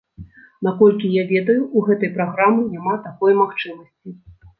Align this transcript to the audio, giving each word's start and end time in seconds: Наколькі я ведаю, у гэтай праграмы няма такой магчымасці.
Наколькі 0.67 1.09
я 1.15 1.23
ведаю, 1.31 1.57
у 1.79 1.83
гэтай 1.89 2.11
праграмы 2.15 2.65
няма 2.73 2.95
такой 3.05 3.37
магчымасці. 3.43 4.15